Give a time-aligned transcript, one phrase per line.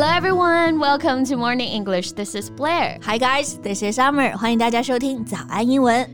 [0.00, 2.12] Hello everyone, welcome to Morning English.
[2.12, 3.00] This is Blair.
[3.02, 4.30] Hi guys, this is Summer.
[4.36, 6.08] 欢迎大家收听早安英文。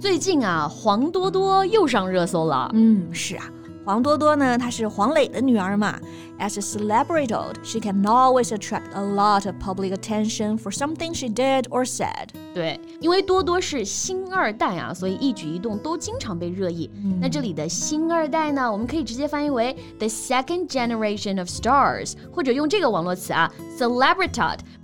[0.00, 2.68] 最近啊，黄多多又上热搜了。
[2.74, 3.44] 嗯，是啊。
[3.85, 5.99] 黄多多呢，她是黄磊的女儿嘛。
[6.39, 11.63] As a celebrity, she can always attract a lot of public attention for something she did
[11.69, 12.29] or said.
[12.53, 16.89] 对，因为多多是星二代啊，所以一举一动都经常被热议。
[16.95, 23.49] 嗯、那这里的星二代呢，我们可以直接翻译为 the second generation of stars，或者用这个网络词啊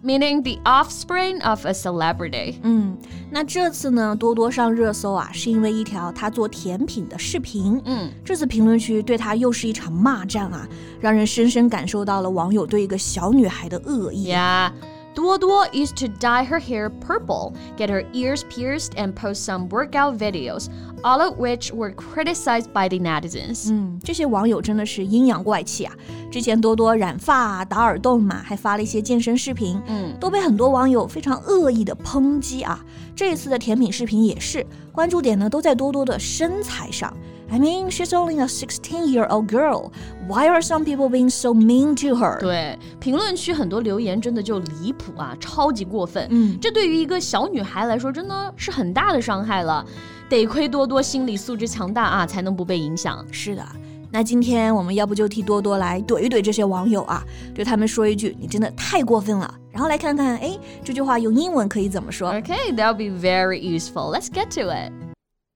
[0.06, 2.54] ，celebrity，meaning the offspring of a celebrity。
[2.62, 2.96] 嗯，
[3.30, 7.80] 那这次呢，多多上热搜啊，是因为一条她做甜品的视频。
[7.84, 10.66] 嗯，这次评论区对她又是一场骂战啊，
[11.00, 14.32] 让人深深感受到了网友对一个小女孩的恶意。
[14.32, 14.70] Yeah.
[15.15, 20.17] Duo used to dye her hair purple, get her ears pierced, and post some workout
[20.17, 20.69] videos,
[21.03, 23.69] all of which were criticized by the netizens.
[23.69, 25.93] 嗯，这些网友真的是阴阳怪气啊！
[26.31, 32.79] 之前多多染发、打耳洞嘛，还发了一些健身视频，嗯，都被很多网友非常恶意的抨击啊。
[33.13, 37.13] 这一次的甜品视频也是，关注点呢都在多多的身材上。
[37.49, 39.91] I mean, she's only a 16-year-old girl.
[40.27, 42.39] Why are some people being so mean to her?
[42.39, 46.25] 对，评论区很多留言真的就离谱啊，超级过分。
[46.29, 49.85] 嗯，这对于一个小女孩来说，真的是很大的伤害了。
[50.29, 53.25] 得亏多多心理素质强大啊，才能不被影响。
[53.31, 53.65] 是的。
[54.13, 57.21] 那今天我们要不就替多多来怼一怼这些网友啊，
[57.53, 62.33] 对他们说一句：“你真的太过分了。”然后来看看，哎，这句话用英文可以怎么说？
[62.33, 64.13] Okay, that'll be very useful.
[64.13, 65.04] Let's get to it.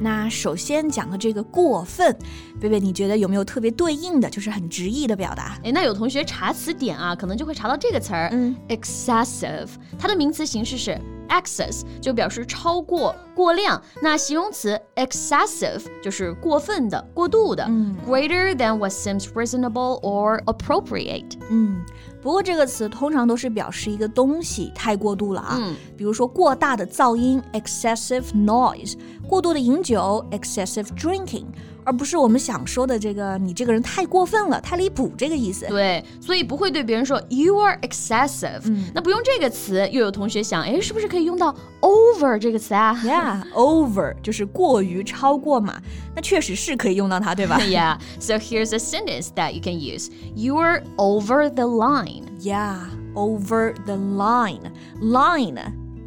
[0.00, 2.16] 那首先讲的这个过分，
[2.60, 5.58] 贝贝，你觉得有没有特别对应的就是很直译的表达？
[5.64, 10.98] 哎，那有同学查词典啊，可能就会查到这个词儿，嗯，excessive，它的名词形式是
[11.28, 13.80] excess，就表示超过、过量。
[14.00, 17.64] 那形容词 excessive 就是过分的、过度的。
[17.68, 21.38] 嗯，greater than what seems reasonable or appropriate。
[21.50, 21.84] 嗯。
[22.20, 28.94] 不过这个词通常都是表示一个东西太过度了啊，嗯，比如说过大的噪音 excessive noise，
[29.26, 31.44] 过度的饮酒 excessive drinking，
[31.84, 35.66] 而不是我们想说的这个你这个人太过分了，太离谱这个意思。
[35.66, 45.80] 对，所以不会对别人说 you are excessive，嗯，那不用这个词，又有同学想，哎，是不是可以用到 over 这个词啊？Yeah，over 就是过于超过嘛，
[46.14, 50.10] 那确实是可以用到它，对吧？Yeah，so here's a sentence that you can use.
[50.34, 52.24] You are over the line.
[52.40, 52.76] Yeah,
[53.14, 54.72] over the line.
[55.00, 55.58] Line,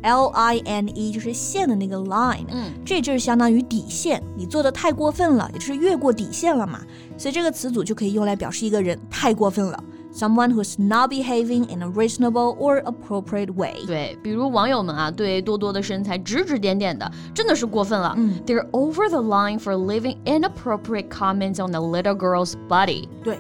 [0.03, 6.81] L-I-N-E 就是线的那个 line，嗯，这就是相当于底线，你做的太过分了，也就是越过底线了嘛。
[7.17, 9.83] 所以这个词组就可以用来表示一个人太过分了。
[10.15, 13.85] Someone who's not behaving in a reasonable or appropriate way。
[13.87, 18.15] 对，比如网友们啊，对多多的身材指指点点的，真的是过分了。
[18.17, 23.09] 嗯，They're over the line for leaving inappropriate comments on the little girl's body。
[23.25, 23.39] 对。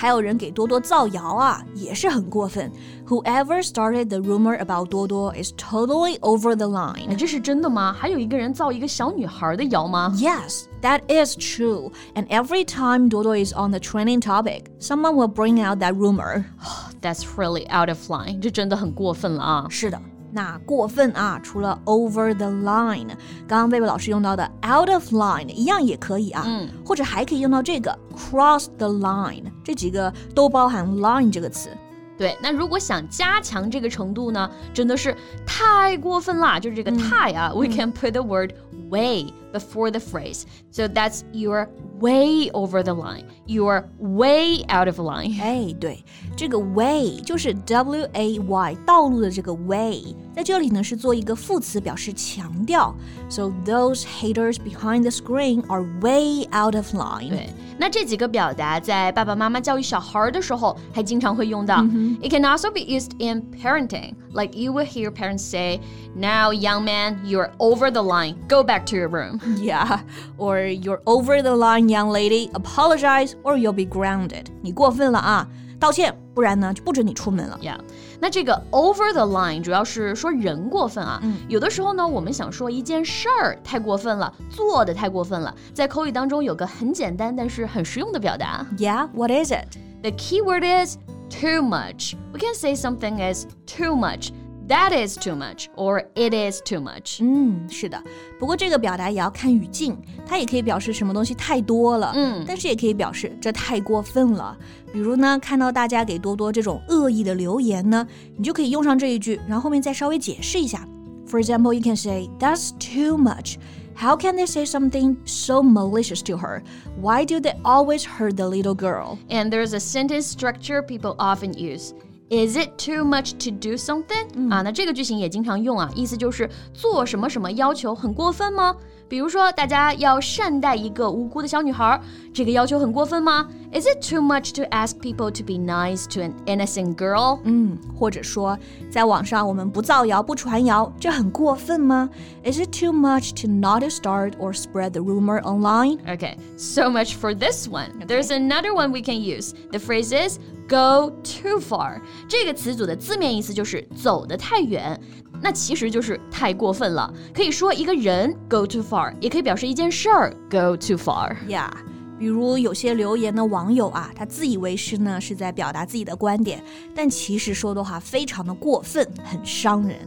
[0.00, 2.72] 还有人给多多造谣啊，也是很过分。
[3.06, 7.06] Whoever started the rumor about Duo Duo is totally over the line.
[7.10, 7.16] line。
[7.16, 7.92] 这是真的吗？
[7.92, 11.92] 还有一个人造一个小女孩的谣吗？Yes, that is true.
[12.14, 15.92] And every time Duo Duo is on the trending topic, someone will bring out that
[15.92, 16.46] rumor.
[17.02, 18.40] That's really out of line。
[18.40, 19.66] 这真的很过分了啊！
[19.68, 20.00] 是的。
[20.32, 23.08] 那过分啊，除了 over the line，
[23.48, 31.70] 刚刚贝贝老师用到的 out of line 一样也可以啊，嗯，或者还可以用到这个 cross the line，这几个都包含 line 这个词。
[32.16, 38.52] 对，那如果想加强这个程度呢，真的是太过分啦，就是这个太啊、嗯、，we can put the word
[38.90, 40.45] way before the phrase.
[40.71, 41.67] So that's you're
[41.99, 43.25] way over the line.
[43.47, 45.39] You're way out of line.
[45.41, 46.03] 哎，对，
[46.35, 52.93] 这个 way 就是 W A Y 道路的这个 way，在这里呢是做一个副词，表示强调。
[53.29, 57.29] So those haters behind the screen are way out of line.
[57.29, 61.83] 对，那这几个表达在爸爸妈妈教育小孩的时候还经常会用到。
[62.21, 65.79] It can also be used in parenting, like you will hear parents say,
[66.15, 68.35] "Now, young man, you're over the line.
[68.47, 69.99] Go back to your room." Yeah,
[70.37, 72.49] or you're over the line, young lady.
[72.53, 74.45] Apologize, or you'll be grounded.
[74.61, 75.47] 你过分了啊，
[75.79, 77.59] 道歉，不然呢就不准你出门了。
[77.61, 77.77] Yeah，
[78.19, 81.19] 那这个 over the line 主要是说人过分啊。
[81.23, 88.65] 嗯有的时候呢，我们想说一件事儿太过分了，做的太过分了，在口语当中有个很简单但是很实用的表达。
[88.77, 89.77] Yeah, what is it?
[90.01, 90.97] The key word is
[91.29, 92.13] too much.
[92.31, 94.31] We can say something is too much.
[94.69, 97.21] That is too much or it is too much.
[97.21, 98.01] 嗯，是的。
[98.39, 99.95] 不过这个表达也要看语境，
[100.25, 104.57] 它也可以表示什么东西太多了，嗯但是也可以表示这太过分了。
[104.91, 108.07] 比如呢，看到大家给多多这种恶意的留言呢，
[108.37, 110.87] 你就可以用上这一句，然后后面再稍微解释一下。
[111.27, 113.57] For example, you can say that's too much.
[113.95, 116.63] How can they say something so malicious to her?
[116.99, 119.19] Why do they always hurt the little girl?
[119.29, 121.93] And there's a sentence structure people often use.
[122.30, 128.76] Is it too much to do something？、啊，那这个句型也经常用啊，意思就是做什么什么要求很过分吗？
[129.09, 132.01] 比如说，大家要善待一个无辜的小女孩，
[132.33, 133.47] 这个要求很过分吗？
[133.71, 137.39] Is it too much to ask people to be nice to an innocent girl？
[137.43, 138.57] 嗯，或者说，
[138.89, 142.09] 在网上我们不造谣不传谣，这很过分吗？
[142.43, 145.99] Is it too much to not start or spread the rumor online?
[146.05, 147.89] Okay, so much for this one.
[148.07, 149.53] There's another one we can use.
[149.71, 152.01] The phrase is go too far.
[152.27, 154.99] 这个词组的字面意思就是走得太远，
[155.42, 157.12] 那其实就是太过分了。
[157.34, 161.34] 可以说一个人 go too far，也可以表示一件事儿 go too far。
[161.48, 161.70] 呀
[162.19, 166.63] 比如有些留言的网友啊，他自以为是呢是在表达自己的观点，
[166.95, 169.97] 但其实说的话非常的过分，很伤人。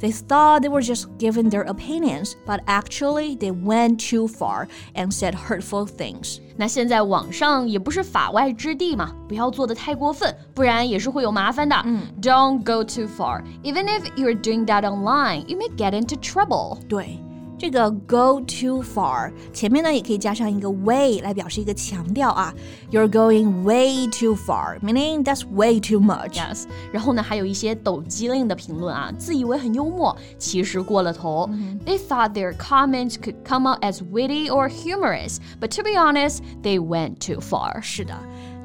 [0.00, 5.12] They thought they were just giving their opinions, but actually they went too far and
[5.12, 6.38] said hurtful things.
[6.56, 11.76] 那现在网上也不是法外之地嘛，不要做的太过分，不然也是会有麻烦的。
[12.22, 13.42] Don't go too far.
[13.62, 16.78] Even if you're doing that online, you may get into trouble.
[16.88, 17.18] 对。
[17.62, 22.54] 这个 go too far 前面呢也可以加上一个 way 来表示一个强调啊，
[22.92, 26.34] You're going way too far, meaning that's way too much.
[26.34, 31.50] Yes，然后呢，还有一些抖机灵的评论啊，自以为很幽默，其实过了头。
[31.84, 36.78] They thought their comments could come out as witty or humorous, but to be honest, they
[36.78, 37.82] went too far.
[37.82, 38.14] 是的，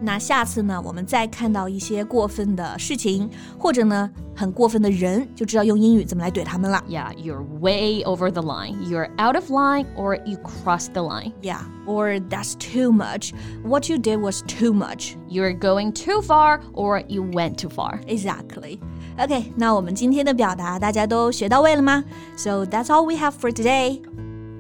[0.02, 6.84] 那下次呢，我们再看到一些过分的事情，或者呢很过分的人，就知道用英语怎么来怼他们了。
[6.90, 8.82] Yeah, you're way over the line.
[8.90, 11.32] You're out of line or you crossed the line.
[11.42, 13.32] Yeah, or that's too much.
[13.64, 15.16] What you did was too much.
[15.30, 18.02] You're going too far or you went too far.
[18.08, 18.80] Exactly.
[19.18, 22.04] OK，那我们今天的表达大家都学到位了吗？
[22.36, 24.02] So that's all we have for today.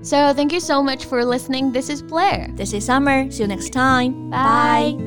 [0.03, 1.71] So thank you so much for listening.
[1.71, 2.53] This is Blair.
[2.55, 3.29] This is Summer.
[3.31, 4.29] See you next time.
[4.29, 5.06] Bye.